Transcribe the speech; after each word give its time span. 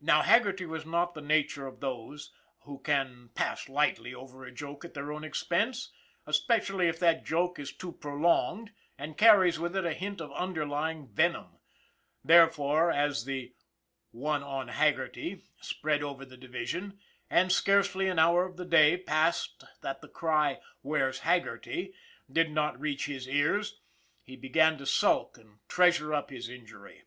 Now 0.00 0.22
Haggerty 0.22 0.64
was 0.64 0.86
not 0.86 1.14
the 1.14 1.20
nature 1.20 1.66
of 1.66 1.80
those 1.80 2.32
who 2.60 2.78
can 2.78 3.30
pass 3.34 3.68
lightly 3.68 4.14
over 4.14 4.44
a 4.44 4.52
joke 4.52 4.84
at 4.84 4.94
their 4.94 5.10
own 5.10 5.24
expense, 5.24 5.90
especially 6.24 6.86
if 6.86 7.00
that 7.00 7.24
joke 7.24 7.56
be 7.56 7.64
too 7.64 7.90
prolonged 7.90 8.70
and 8.96 9.18
carries 9.18 9.58
with 9.58 9.74
it 9.74 9.84
a 9.84 9.92
hint 9.92 10.20
of 10.20 10.30
underlying 10.34 11.08
venom. 11.08 11.58
Therefore, 12.24 12.92
as 12.92 13.24
the" 13.24 13.54
one 14.12 14.44
on 14.44 14.68
Haggerty" 14.68 15.42
spread 15.60 16.00
over 16.00 16.24
the 16.24 16.36
division, 16.36 17.00
and 17.28 17.50
scarcely 17.50 18.08
an 18.08 18.20
hour 18.20 18.44
of 18.44 18.56
the 18.58 18.64
day 18.64 18.96
passed 18.96 19.64
that 19.82 20.00
the 20.00 20.06
cry" 20.08 20.60
Where's 20.82 21.18
Hag 21.18 21.42
gerty?" 21.42 21.92
did 22.32 22.52
not 22.52 22.78
reach 22.78 23.06
his 23.06 23.26
ears, 23.28 23.80
he 24.22 24.36
began 24.36 24.78
to 24.78 24.86
sulk 24.86 25.36
and 25.38 25.58
treasure 25.68 26.14
up 26.14 26.30
his 26.30 26.48
injury. 26.48 27.02